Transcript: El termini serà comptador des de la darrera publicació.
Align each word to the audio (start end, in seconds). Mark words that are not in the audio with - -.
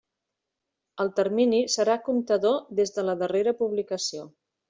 El 1.05 1.11
termini 1.19 1.59
serà 1.75 1.99
comptador 2.09 2.57
des 2.81 2.95
de 2.97 3.05
la 3.09 3.17
darrera 3.23 3.57
publicació. 3.63 4.27